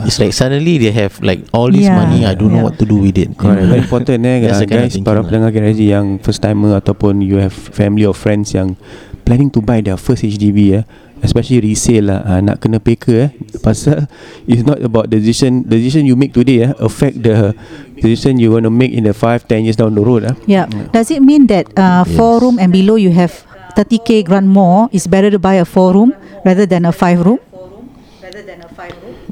[0.09, 2.25] It's like suddenly they have like all this Yeah, money.
[2.25, 2.69] I don't know yeah.
[2.73, 3.37] what to do with it.
[3.37, 3.69] Correct.
[3.69, 7.53] Very important eh uh, guys thinking para pendengar garasi yang first timer ataupun you have
[7.53, 8.81] family or friends yang
[9.29, 10.85] planning to buy their first HDB eh
[11.25, 13.31] especially resale lah uh, nak kena peka eh
[13.65, 14.05] pasal
[14.51, 17.57] it's not about the decision the decision you make today eh affect the
[17.97, 20.69] decision you want to make in the 5 10 years down the road eh Yeah.
[20.93, 22.13] Does it mean that uh, Yes.
[22.17, 23.33] four room and below you have
[23.77, 24.89] 30k grant more?
[24.93, 26.13] It's better to buy a four room
[26.45, 27.41] rather than a five room?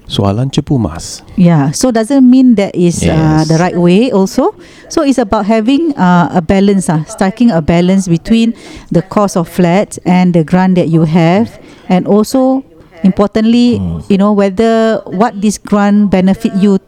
[0.06, 3.08] Soalan cepu mas Yeah, so doesn't mean that is uh,
[3.42, 3.48] Yes.
[3.48, 4.52] the right way also.
[4.92, 8.54] So it's about having uh, a balance, uh, striking a balance between
[8.92, 12.62] the cost of flats and the grant that you have, and also
[13.02, 16.78] importantly, you know whether what this grant benefit you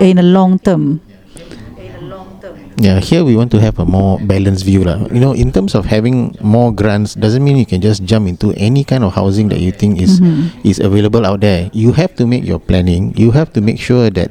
[0.00, 1.00] in a long term.
[2.76, 5.08] Yeah, here we want to have a more balanced view lah.
[5.08, 8.52] You know, in terms of having more grants doesn't mean you can just jump into
[8.60, 10.20] any kind of housing that you think is
[10.60, 11.72] is available out there.
[11.72, 13.16] You have to make your planning.
[13.16, 14.28] You have to make sure that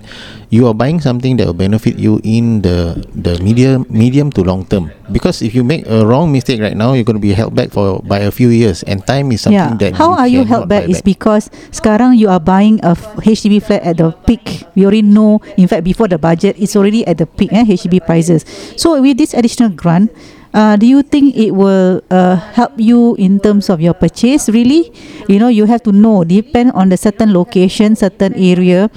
[0.54, 4.66] you are buying something that will benefit you in the the medium medium to long
[4.66, 4.92] term.
[5.12, 7.70] Because if you make a wrong mistake right now, you're going to be held back
[7.70, 9.82] for by a few years, and time is something yeah.
[9.82, 10.90] that How are you held back?
[10.90, 14.66] Is because sekarang you are buying a f- HDB flat at the peak.
[14.74, 15.46] We already know.
[15.58, 17.54] In fact, before the budget, it's already at the peak.
[17.54, 18.35] Eh, HDB prices.
[18.76, 20.12] So with this additional grant.
[20.56, 24.48] Uh, do you think it will uh, help you in terms of your purchase?
[24.48, 24.88] Really,
[25.28, 26.24] you know, you have to know.
[26.24, 28.88] Depend on the certain location, certain area.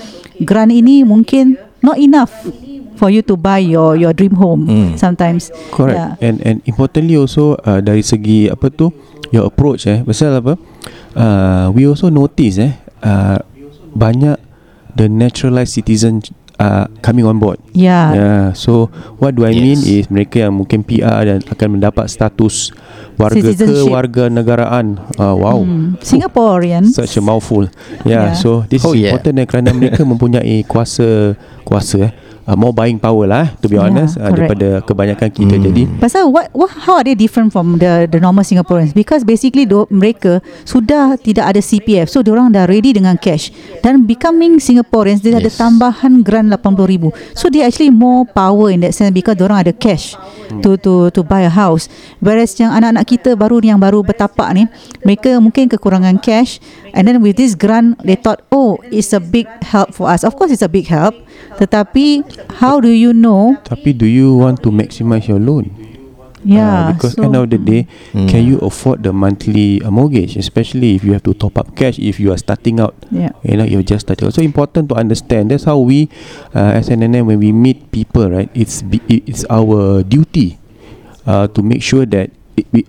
[0.47, 2.31] Grant ini mungkin not enough
[2.95, 4.71] for you to buy your your dream home.
[4.71, 4.91] Mm.
[4.99, 5.99] Sometimes, Correct.
[5.99, 6.15] Yeah.
[6.23, 8.95] And and importantly also uh, dari segi apa tu
[9.35, 10.55] your approach eh pasal apa?
[11.19, 13.43] Uh, we also notice eh uh,
[13.99, 14.39] banyak
[14.95, 16.23] the naturalized citizen
[16.59, 17.59] uh, coming on board.
[17.73, 18.15] Yeah.
[18.15, 18.45] Yeah.
[18.53, 19.87] So what do I mean Yes.
[19.87, 22.71] is mereka yang mungkin PR dan akan mendapat status
[23.17, 23.89] warga Citizenship.
[23.89, 24.87] kewarganegaraan.
[25.19, 25.59] Uh, wow.
[25.63, 25.99] Hmm.
[25.99, 26.87] Singaporean.
[26.87, 27.67] Such a mouthful.
[28.03, 28.39] Yeah, Yeah.
[28.39, 29.15] so this Oh, is yeah.
[29.15, 32.13] important eh, kerana mereka mempunyai kuasa kuasa eh
[32.49, 34.57] uh, more buying power lah to be Yeah, honest uh, correct.
[34.57, 35.55] daripada kebanyakan kita.
[35.61, 35.65] Hmm.
[35.69, 38.97] Jadi Pasal what, what how are they different from the the normal Singaporeans?
[38.97, 42.09] Because basically do, mereka sudah tidak ada CPF.
[42.09, 43.53] So orang dah ready dengan cash.
[43.85, 45.61] Dan becoming Singaporeans dia ada Yes.
[45.61, 47.13] tambahan grant 80,000.
[47.37, 50.17] So they actually more power in that sense because orang ada cash
[50.65, 51.87] to to to buy a house.
[52.25, 54.65] Whereas yang anak-anak kita baru yang baru bertapak ni,
[55.05, 56.61] mereka mungkin kekurangan cash
[56.95, 60.37] and then with this grant they thought, "Oh, it's a big help for us." Of
[60.37, 61.15] course it's a big help.
[61.59, 62.23] Tetapi
[62.63, 63.57] how do you know?
[63.67, 65.71] Tapi do you want to maximize your loan?
[66.39, 66.95] Uh, Yeah.
[66.95, 68.31] because so- end of the day, Mm.
[68.31, 70.39] can you afford the monthly uh, mortgage?
[70.39, 72.95] Especially if you have to top up cash if you are starting out.
[73.11, 73.35] Yeah.
[73.43, 74.31] You know, you're just starting.
[74.31, 74.39] out.
[74.39, 75.51] So important to understand.
[75.51, 76.07] That's how we,
[76.55, 78.47] uh, as NNM, when we meet people, right?
[78.55, 80.63] It's be, it's our duty,
[81.27, 82.31] uh, to make sure that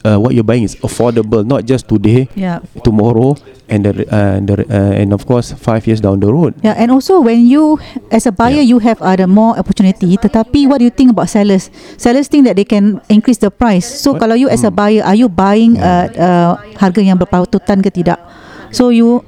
[0.05, 2.59] uh, what you're buying is affordable, not just today, Yeah.
[2.83, 3.35] tomorrow,
[3.69, 6.57] and the uh, and the uh, and of course five years down the road.
[6.65, 7.77] Yeah, and also when you
[8.09, 10.17] as a buyer you have other more opportunity.
[10.17, 11.69] Tetapi what do you think about sellers?
[11.97, 13.85] Sellers think that they can increase the price.
[13.85, 14.25] So What?
[14.25, 16.51] kalau you as a buyer, are you buying uh, uh,
[16.81, 18.17] harga yang berpatutan ke tidak?
[18.73, 19.21] So you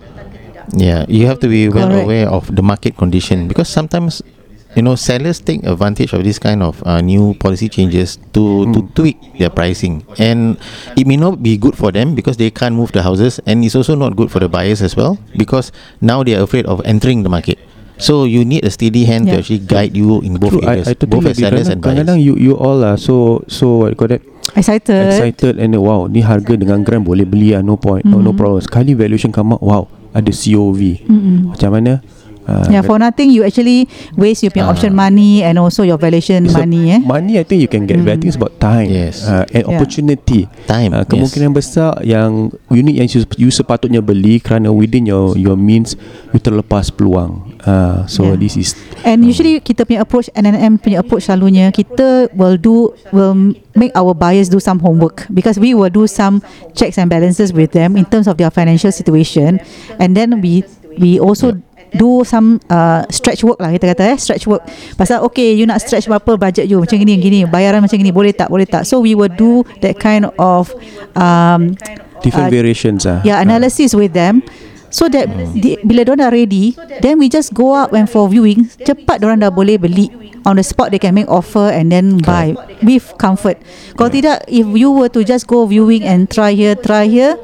[0.71, 2.07] Yeah, you have to be well Correct.
[2.07, 4.23] aware of the market condition because sometimes
[4.71, 8.87] you know sellers take advantage of this kind of uh, new policy changes to to
[8.95, 10.55] tweak their pricing and
[10.95, 13.75] it may not be good for them because they can't move the houses and it's
[13.75, 17.23] also not good for the buyers as well because now they are afraid of entering
[17.23, 17.59] the market.
[18.01, 19.45] So you need a steady hand to Yeah.
[19.45, 22.01] actually guide you in both True, I, areas, I totally both as sellers and buyers.
[22.01, 24.25] Kadang-kadang you you all are so so what you call that
[24.57, 24.89] Excited.
[25.13, 28.33] excited and then, wow ni harga dengan gram boleh beli lah no point no no
[28.33, 28.39] Mhm.
[28.41, 29.85] problem sekali valuation come out wow
[30.17, 31.53] ada COV Mm-mm.
[31.53, 32.01] macam mana
[32.45, 34.69] uh, Yeah, for nothing you actually waste your Ah.
[34.69, 36.93] option money and also your valuation a- money.
[36.93, 36.99] Eh.
[36.99, 38.05] money I think you can get Mm.
[38.05, 39.25] but I think it's about time Yes.
[39.25, 39.71] uh, and Yeah.
[39.73, 40.91] opportunity Time.
[40.93, 41.09] Uh, yes.
[41.09, 45.97] kemungkinan besar yang unit yang you, you sepatutnya beli kerana within your your means
[46.31, 47.53] you terlepas peluang.
[47.61, 48.37] Uh, so Yeah.
[48.37, 53.33] this is And usually kita punya approach NNM punya approach selalunya kita will do will
[53.73, 56.41] make our buyers do some homework because we will do some
[56.73, 59.61] checks and balances with them in terms of their financial situation
[59.97, 60.61] and then we
[60.97, 61.55] we also
[61.95, 64.63] do some uh, stretch work lah kita kata eh stretch work.
[64.95, 66.79] Pasal okay you nak stretch berapa budget you?
[66.79, 67.39] Macam gini gini.
[67.43, 68.11] Bayaran macam gini.
[68.13, 68.87] Boleh tak boleh tak?
[68.87, 70.71] So we will do that kind of
[71.15, 71.75] um,
[72.23, 73.19] different Uh, variations ah.
[73.25, 74.45] yeah analysis with them.
[74.91, 78.67] So that di, bila diorang dah ready then we just go out and for viewing
[78.83, 80.11] cepat diorang dah boleh beli
[80.43, 82.51] on the spot they can make offer and then buy
[82.83, 83.55] with comfort.
[83.95, 87.39] Kalau tidak if you were to just go viewing and try here try here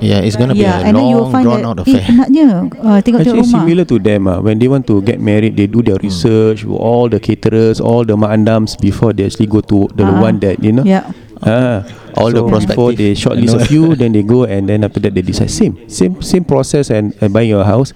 [0.00, 1.68] yeah, it's going to yeah be a and then you will long find drawn that
[1.68, 2.04] out eh affair.
[2.06, 4.38] penatnya uh, tengok-tengok Actually rumah similar to them ah.
[4.40, 8.02] When they want to get married, they do their research with all the caterers, all
[8.02, 10.18] the mak andams before they actually go to the Ah.
[10.22, 10.86] one that you know.
[10.86, 11.06] yeah
[11.38, 11.86] Ah,
[12.18, 12.98] All the so before prospective.
[12.98, 16.18] they shortlist a few, then they go and then after that they decide same same
[16.18, 17.94] same process and, and buying your house.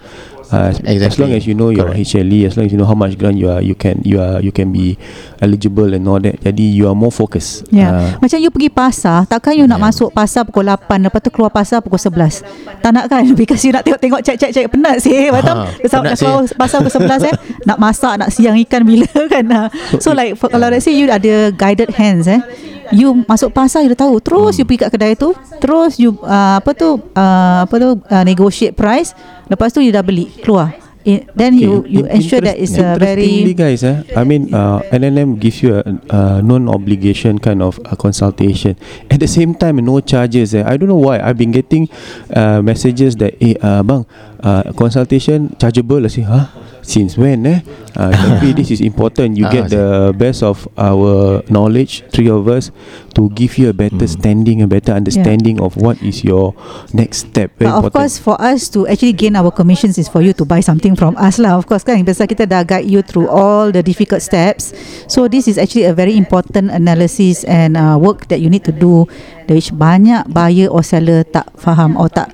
[0.52, 1.24] Uh, As Exactly.
[1.24, 2.12] long as you know your Correct.
[2.12, 4.36] HLE, as long as you know how much grant you are, you can you are
[4.38, 5.00] you can be
[5.40, 6.36] eligible and all that.
[6.38, 7.64] Jadi you are more focused.
[7.72, 7.80] Ya.
[7.80, 7.90] Yeah.
[7.90, 11.48] Ah, Macam you pergi pasar, takkan you nak masuk pasar pukul 8 lepas tu keluar
[11.48, 12.44] pasar pukul 11.
[12.84, 13.24] Tak nak kan?
[13.40, 15.32] Because you nak tengok-tengok cek-cek-cek penat sih.
[15.32, 15.56] Betul?
[15.56, 16.52] Ha, nak keluar sih.
[16.52, 17.36] pasar pukul 11 eh.
[17.72, 19.44] Nak masak, nak siang ikan bila kan.
[19.48, 19.62] Ha.
[20.04, 22.44] So like for, kalau let's say you ada guided hands eh.
[22.92, 24.20] You masuk pasar you dah tahu.
[24.20, 28.24] Terus you pergi kat kedai tu, terus you uh, apa tu uh, apa tu uh,
[28.24, 29.16] negotiate price.
[29.48, 30.76] Lepas tu you dah beli, keluar.
[31.02, 34.86] In, then you you in- ensure that it's a very guys eh I mean uh,
[34.94, 35.82] NNM gives you a,
[36.14, 38.78] a non-obligation kind of uh, consultation.
[39.10, 40.62] At the same time no charges eh.
[40.62, 41.18] I don't know why.
[41.18, 41.90] I've been getting
[42.30, 44.06] uh, messages that eh uh, bang
[44.46, 45.98] uh, consultation chargeable?
[45.98, 46.46] Lah sih huh
[46.82, 47.62] since when eh?
[47.94, 49.34] Uh, tapi this is important.
[49.34, 49.78] You Ah, get see.
[49.78, 52.68] the best of our knowledge three of us
[53.14, 54.18] to give you a better Hmm.
[54.18, 56.52] standing a better understanding of what is your
[56.90, 57.52] next step.
[57.56, 57.94] Very But of important.
[57.94, 61.14] course for us to actually gain our commissions is for you to buy something from
[61.16, 61.54] us lah.
[61.54, 62.00] Of course kan?
[62.02, 64.72] Pasal kita dah guide you through all the difficult steps.
[65.06, 68.74] So this is actually a very important analysis and uh, work that you need to
[68.74, 69.06] do
[69.46, 72.32] which banyak buyer or seller tak faham or tak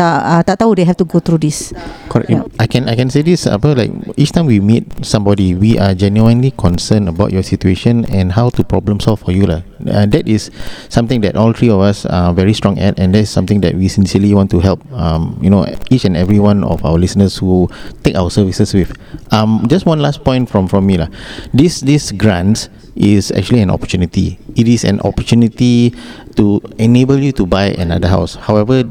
[0.00, 1.76] tak uh, tak tahu they have to go through this
[2.08, 2.46] correct Yeah.
[2.62, 5.98] I can I can say this apa like each time we meet somebody we are
[5.98, 9.66] genuinely concerned about your situation and how to problem solve for you lah.
[9.82, 10.54] Uh, that is
[10.86, 13.74] something that all three of us are very strong at and that is something that
[13.74, 17.34] we sincerely want to help um you know each and every one of our listeners
[17.42, 17.66] who
[18.06, 18.94] take our services with.
[19.34, 21.10] Um just one last point from from me lah.
[21.50, 24.38] This this grants is actually an opportunity.
[24.54, 25.90] It is an opportunity
[26.38, 28.38] to enable you to buy another house.
[28.38, 28.86] However,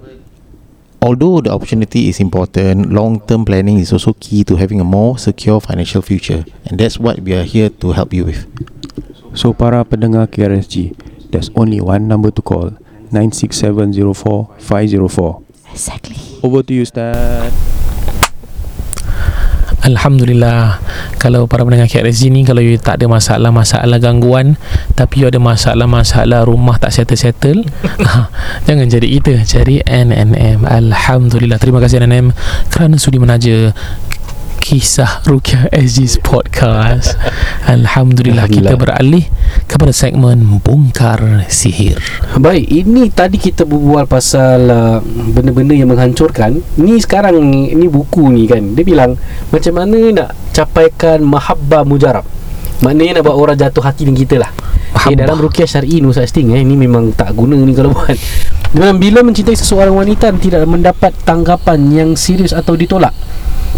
[1.02, 5.18] Although the opportunity is important, long term planning is also key to having a more
[5.18, 6.44] secure financial future.
[6.68, 8.46] And that's what we are here to help you with.
[9.34, 10.94] So para pendengar KRSG,
[11.32, 12.72] there's only one number to call
[13.16, 15.44] 96704-504.
[15.72, 17.79] exactly Over to you Ustaz.
[19.80, 20.84] Alhamdulillah.
[21.20, 24.60] Kalau para pendengar KRSG ni Kalau you tak ada masalah-masalah gangguan
[24.96, 27.64] Tapi you ada masalah-masalah rumah tak settle-settle
[28.68, 29.34] Jangan jadi kita.
[29.48, 31.60] Cari NNM Alhamdulillah.
[31.60, 32.36] Terima kasih NNM
[32.72, 33.72] Kerana sudi menaja
[34.60, 37.16] Kisah Rukia SG's podcast
[37.66, 38.78] Alhamdulillah, Kita Alhamdulillah.
[38.78, 39.26] beralih
[39.66, 41.98] Kepada segmen Bongkar Sihir
[42.38, 45.00] Baik, ini tadi kita berbual pasal uh,
[45.34, 46.62] benda-benda yang menghancurkan.
[46.78, 48.62] Ni sekarang ni, ni buku ni kan.
[48.78, 49.18] Dia bilang
[49.50, 52.24] macam mana nak capaikan mahabbah mujarab.
[52.86, 54.52] Maknanya nak buat orang jatuh hati dengan kita lah.
[55.10, 56.62] Eh, dalam rukiah syar'i no such thing eh.
[56.62, 58.16] Ni memang tak guna ni kalau buat.
[58.78, 63.12] Memang bila mencintai seseorang wanita dan tidak mendapat tanggapan yang serius atau ditolak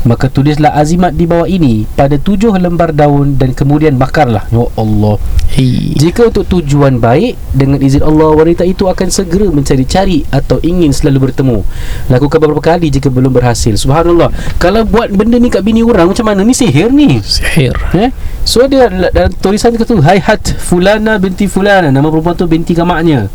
[0.02, 4.50] Maka tulislah azimat di bawah ini pada tujuh lembar daun dan kemudian bakarlah.
[4.50, 5.16] Ya Allah.
[5.54, 5.94] hey.
[6.02, 11.30] Jika untuk tujuan baik Dengan izin Allah Wanita itu akan segera mencari-cari Atau ingin selalu
[11.30, 11.62] bertemu
[12.10, 16.26] Lakukan beberapa kali Jika belum berhasil Subhanallah Kalau buat benda ni kat bini orang Macam
[16.26, 18.10] mana ni sihir ni Sihir eh?
[18.42, 23.30] So dia dalam tulisan kata Hayhat fulana binti fulana Nama perempuan tu binti kamaknya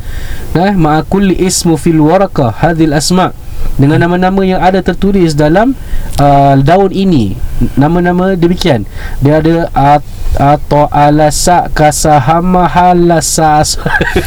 [0.58, 0.72] eh?
[0.74, 3.45] Ma'akul ismu fil waraka Hadil asma'
[3.76, 5.76] dengan nama-nama yang ada tertulis dalam
[6.20, 7.36] uh, daun ini.
[7.76, 8.84] Nama-nama demikian.
[9.20, 10.04] Dia ada at
[10.36, 13.80] atau alasa kasahama halasas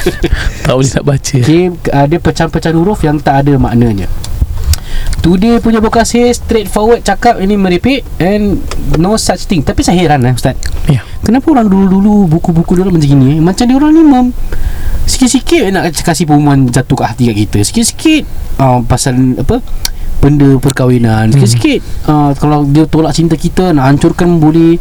[0.65, 1.37] Tak boleh nak baca.
[1.37, 4.09] Okay, uh, dia pecahan-pecahan huruf yang tak ada maknanya
[5.19, 8.63] Today punya buka sihir Straightforward cakap Ini meripik And
[8.95, 9.61] no such thing.
[9.65, 10.55] Tapi saya heran lah Ustaz.
[10.87, 11.03] Ya.
[11.25, 14.27] Kenapa orang dulu-dulu Buku-buku dia orang macam gini Macam dia orang ni mem,
[15.09, 17.59] Sikit-sikit nak kasih pengumuman Jatuh ke hati kat kita.
[17.67, 18.23] Sikit-sikit
[18.61, 19.59] uh, Pasal apa
[20.19, 21.31] Benda perkahwinan.
[21.31, 21.79] Sikit-sikit
[22.11, 24.75] uh, Kalau dia tolak cinta kita Nak hancurkan boleh.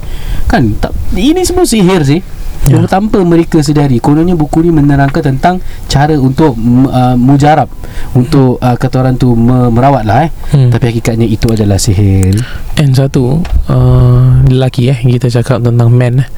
[0.51, 0.75] Kan?
[0.79, 2.23] Tak, Ini semua sihir sih
[2.64, 2.75] Ya.
[2.75, 2.85] Ya.
[2.85, 7.71] Tanpa mereka sedari Kononnya buku ni menerangkan tentang Cara untuk uh, Mujarab
[8.12, 10.68] Untuk uh, kata orang tu me- Merawat lah eh Hmm.
[10.68, 12.33] Tapi hakikatnya itu adalah sihir
[12.75, 16.28] And satu uh, Lelaki eh Kita cakap tentang men eh.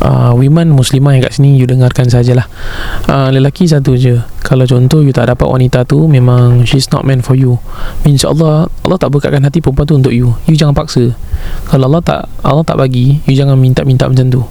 [0.00, 2.46] uh, Women muslimah yang kat sini You dengarkan sajalah.
[3.06, 4.18] Uh, Lelaki satu je.
[4.42, 7.62] Kalau contoh You tak dapat wanita tu Memang She's not meant for you.
[8.02, 10.34] InsyaAllah Allah tak berkatkan hati perempuan tu untuk you.
[10.44, 11.14] You jangan paksa.
[11.66, 14.42] Kalau Allah tak Allah tak bagi You jangan minta-minta macam tu.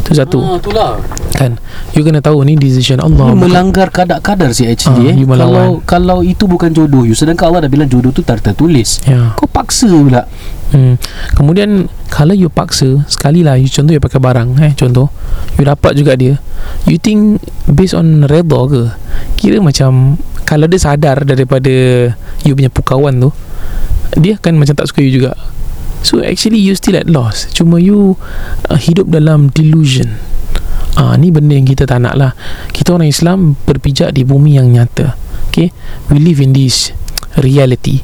[0.00, 0.38] Tu satu.
[0.38, 0.90] Ah, Itulah.
[1.34, 1.58] Kan?
[1.92, 3.32] You kena tahu ni Decision Allah.
[3.32, 5.14] You bukan- melanggar kadar-kadar sih Ah, actually eh.
[5.16, 5.26] you.
[5.26, 9.02] Kalau kalau itu bukan jodoh you Sedangkan Allah dah bilang jodoh tu tak tertulis.
[9.02, 9.34] Ya.
[9.34, 10.30] Kau paksa pula
[10.70, 10.94] Hmm.
[11.34, 15.10] Kemudian kalau you paksa sekali lah you contoh you pakai barang eh contoh
[15.58, 16.38] you dapat juga dia
[16.86, 18.82] you think based on redha ke?
[19.34, 20.14] Kira macam
[20.46, 21.70] kalau dia sadar daripada
[22.46, 23.30] you punya pukawan tu
[24.14, 25.34] dia akan macam tak suka you juga.
[26.00, 27.50] So actually you still at loss.
[27.52, 28.16] Cuma you
[28.70, 30.18] uh, hidup dalam delusion.
[30.98, 32.32] Ah, ni benda yang kita tak nak lah.
[32.74, 35.14] Kita orang Islam berpijak di bumi yang nyata.
[35.50, 35.70] Okay?
[36.10, 36.90] We live in this
[37.38, 38.02] reality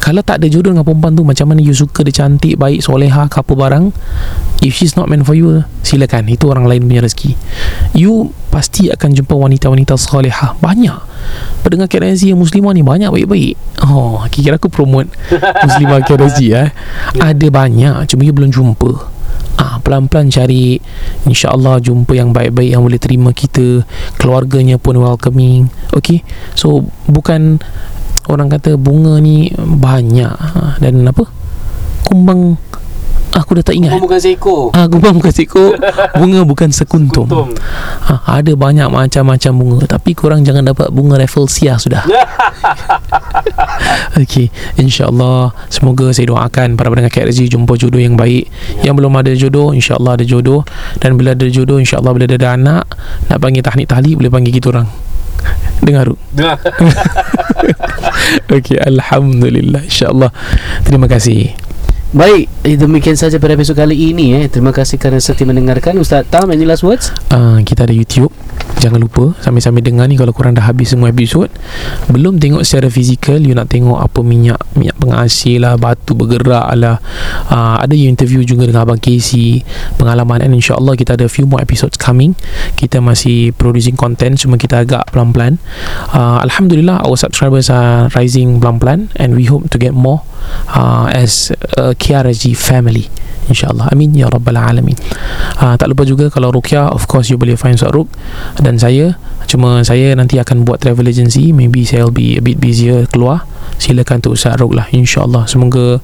[0.00, 3.28] kalau tak ada jodoh dengan perempuan tu Macam mana you suka dia cantik Baik soleha
[3.28, 3.92] ke apa barang?
[4.64, 6.26] If she's not meant for you Silakan.
[6.32, 7.36] Itu orang lain punya rezeki.
[7.92, 10.56] You pasti akan jumpa wanita-wanita soleha.
[10.58, 10.98] Banyak.
[11.60, 13.54] Pendengar KRZ yang muslimah ni Banyak baik-baik.
[13.84, 15.12] Oh Kira aku promote
[15.68, 16.68] Muslimah KRZ eh.
[17.20, 19.20] Ada banyak Cuma you belum jumpa.
[19.60, 20.80] Ah, pelan-pelan cari.
[21.28, 23.84] InsyaAllah jumpa yang baik-baik Yang boleh terima kita.
[24.16, 25.68] Keluarganya pun welcoming.
[25.92, 26.24] Okay?
[26.56, 27.60] So bukan
[28.28, 30.34] Orang kata bunga ni Banyak.
[30.36, 31.24] Ah, Dan apa?
[32.04, 32.58] Kumbang.
[33.30, 33.94] Aku dah tak ingat.
[33.94, 34.74] Kau bukan seekor.
[34.74, 35.78] Ah, kumbang bukan seekor.
[36.18, 37.30] Bunga bukan sekuntum.
[37.30, 37.54] Kuntum.
[38.02, 42.02] ha, Ada banyak macam-macam bunga Tapi korang jangan dapat bunga Rafflesia sudah.
[44.20, 44.50] Okey
[44.82, 45.54] InsyaAllah.
[45.70, 48.50] Semoga saya doakan Para pendengar KRZ Jumpa jodoh yang baik.
[48.82, 50.66] Yang belum ada jodoh InsyaAllah ada jodoh.
[50.98, 52.82] Dan bila ada jodoh InsyaAllah bila ada anak
[53.30, 54.90] Nak panggil tahnik tahli Boleh panggil kita orang
[55.80, 56.08] Dengar.
[56.08, 56.16] Ru
[58.54, 59.84] Okey Alhamdulillah.
[59.86, 60.30] InsyaAllah.
[60.84, 61.54] Terima kasih
[62.10, 64.50] Baik eh, Demikian saja pada episod kali ini eh.
[64.50, 65.94] Terima kasih kerana setia mendengarkan.
[65.94, 67.14] Ustaz Tam Any last words?
[67.30, 68.34] uh, Kita ada YouTube.
[68.82, 71.46] Jangan lupa Sambil-sambil dengar ni Kalau korang dah habis semua episod.
[72.10, 76.98] Belum tengok secara fizikal You nak tengok apa minyak Minyak pengasih lah Batu bergerak lah.
[77.46, 79.62] Uh, Ada you interview juga dengan Abang Casey
[79.94, 82.34] Pengalaman And insyaAllah kita ada few more episodes coming.
[82.74, 85.62] Kita masih producing content Cuma kita agak pelan-pelan.
[86.10, 90.26] Uh, Alhamdulillah Our subscribers are rising pelan-pelan And we hope to get more
[90.74, 93.04] uh, As a KRSG family.
[93.46, 93.90] InsyaAllah.
[93.90, 94.94] Amin Ya Rabbal Alamin.
[95.58, 98.06] Uh, Tak lupa juga Kalau Rukia Of course you boleh find Suat Ruk
[98.56, 99.18] Dan saya.
[99.44, 101.50] Cuma saya nanti akan buat travel agency.
[101.50, 103.42] Maybe saya will be a bit busier keluar.
[103.74, 105.50] Silakan untuk Ustaz Ruk lah InsyaAllah.
[105.50, 105.98] Semoga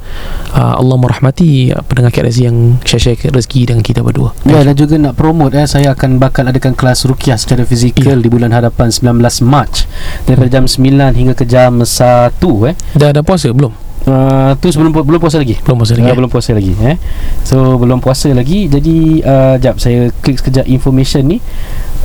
[0.52, 4.34] uh, Allah merahmati Pendengar KRZ yang Share-share rezeki dengan kita berdua.
[4.42, 8.18] Ya dan juga nak promote eh saya akan bakal adakan kelas rukiah secara fizikal Ya.
[8.18, 9.86] di bulan hadapan 19 Mac.
[10.26, 10.82] Daripada jam 9
[11.14, 12.74] hingga ke jam 1 eh.
[12.98, 13.54] Dah ada puasa?
[13.54, 13.70] Belum?
[14.06, 15.58] Uh, tu sebelum belum puasa lagi.
[15.66, 16.16] Belum puasa lagi Uh, eh?
[16.16, 16.96] belum puasa lagi eh.
[17.42, 21.38] So belum puasa lagi jadi uh, jap saya klik sekejap information ni.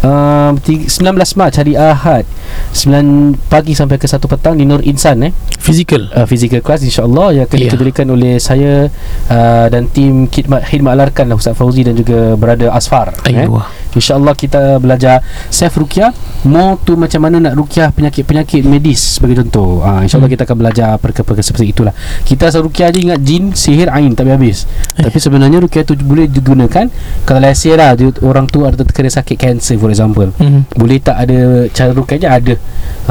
[0.02, 0.90] Uh, 19
[1.38, 2.26] Mac hari Ahad
[2.74, 5.30] 9 pagi sampai ke 1 petang di Nur Insan eh
[5.62, 7.70] Physical uh, physical class insyaallah yang akan Ya.
[7.70, 8.90] dikendalikan oleh saya
[9.30, 13.46] uh, dan tim khidmat khidmat alarkan lah, Ustaz Fauzi dan juga brother Asfar eh.
[13.46, 13.62] Ayuh
[13.92, 15.20] InsyaAllah kita belajar
[15.52, 16.10] self rukyah
[16.48, 20.34] More tu macam mana nak rukyah penyakit-penyakit medis sebagai contoh ha, InsyaAllah Hmm.
[20.34, 24.32] kita akan belajar perkara-perkara seperti itulah Kita asal rukyah je ingat jin, sihir, ain tak
[24.34, 24.66] habis
[24.98, 25.06] Eh.
[25.06, 26.90] Tapi sebenarnya rukyah tu boleh digunakan
[27.28, 27.54] Kalau lah
[28.24, 30.64] orang tu ada terkena sakit cancer for example hmm.
[30.80, 32.56] boleh tak ada cara rukyah je ada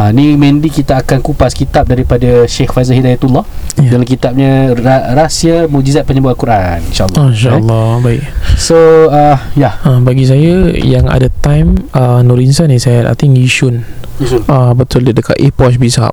[0.00, 3.44] ha, Ni mainly kita akan kupas kitab daripada Syekh Faizal Hidayatullah
[3.80, 3.96] Ya.
[3.96, 8.20] Dalam kitabnya Ra- Rahsia Mujizat Penyembuhan Al-Quran InsyaAllah InsyaAllah Baik
[8.61, 13.16] So uh, ya uh, Bagi saya Yang ada time uh, Nur Insan ni saya I
[13.16, 13.80] think Yishun
[14.20, 14.44] Yishun.
[14.52, 16.12] Ah betul dia dekat A-Posh Bizhub.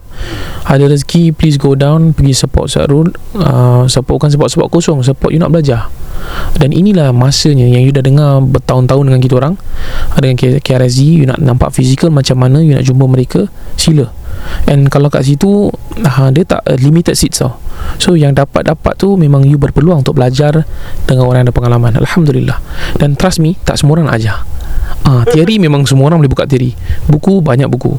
[0.63, 3.11] Ada rezeki please go down pergi support Sarul.
[3.35, 5.91] Uh, support bukan support-support kosong, support you nak belajar.
[6.57, 9.53] Dan inilah masanya yang you dah dengar bertahun-tahun dengan kita orang.
[10.17, 13.45] Dengan KRSG you nak nampak fizikal macam mana you nak jumpa mereka,
[13.77, 14.09] sila.
[14.67, 15.71] And kalau kat situ
[16.05, 17.57] ha, Dia tak uh, limited seats tau
[17.97, 20.63] So yang dapat-dapat tu Memang you berpeluang untuk belajar
[21.09, 22.61] Dengan orang yang ada pengalaman Alhamdulillah
[22.95, 24.56] Dan trust me Tak semua orang nak ajar
[25.07, 26.75] Ah, teori memang semua orang boleh buka teori.
[27.07, 27.95] Buku banyak buku.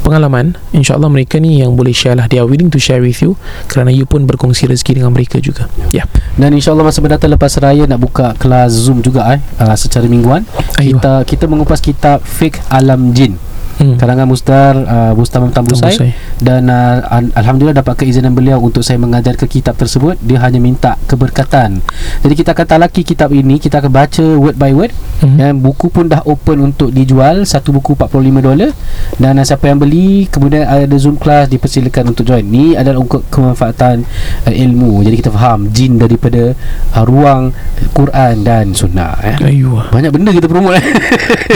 [0.00, 2.24] Pengalaman, insyaAllah mereka ni yang boleh share lah.
[2.24, 3.36] They are willing to share with you
[3.68, 5.68] kerana you pun berkongsi rezeki dengan mereka juga.
[5.92, 6.02] Ya.
[6.02, 6.06] Yeah.
[6.40, 10.48] Dan insyaAllah masa mendatang lepas raya nak buka kelas Zoom juga eh uh, secara mingguan.
[10.80, 10.96] Ayuh.
[10.96, 13.36] Kita kita mengupas kitab Fik Alam Jin.
[13.76, 13.96] Hmm.
[14.00, 16.12] Karangan Musdar uh, Tambusai Tambusai.
[16.40, 20.16] Dan uh, al- alhamdulillah dapat keizinan beliau untuk saya mengajar ke kitab tersebut.
[20.24, 21.84] Dia hanya minta keberkatan.
[22.24, 23.60] Jadi kita akan talaki kitab ini.
[23.60, 24.92] Kita akan baca word by word.
[25.20, 25.36] Mhm.
[25.36, 27.44] dan buku pun dah open untuk dijual.
[27.44, 28.72] Satu buku 45 dolar.
[29.20, 32.44] Dan uh, siapa yang beli kemudian ada zoom class dipersilakan untuk join.
[32.48, 34.08] Ni adalah untuk kemanfaatan
[34.48, 35.04] uh, ilmu.
[35.04, 36.56] Jadi kita faham jin daripada
[36.96, 37.52] uh, ruang
[37.92, 39.36] Quran dan sunnah eh.
[39.44, 39.92] Ayuh.
[39.92, 40.84] banyak benda kita promote eh.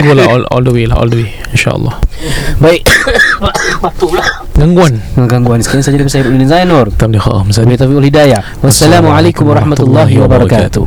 [0.05, 1.97] Go lah all, all the way lah All the way InsyaAllah.
[2.61, 2.85] Baik.
[3.83, 4.45] Batuklah
[4.75, 4.99] Gangguan.
[5.15, 5.59] Gangguan.
[5.63, 8.43] Sekian saja dari saya Ibn Zainur Tam dia kham Wabillahi taufiq hidayah.
[8.59, 10.83] Wassalamualaikum warahmatullahi wabarakatuh.